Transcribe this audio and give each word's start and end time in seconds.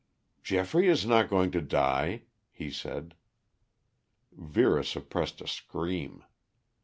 "Geoffrey 0.41 0.87
is 0.87 1.05
not 1.05 1.29
going 1.29 1.51
to 1.51 1.61
die," 1.61 2.23
he 2.51 2.71
said. 2.71 3.13
Vera 4.31 4.83
suppressed 4.83 5.41
a 5.41 5.47
scream. 5.47 6.23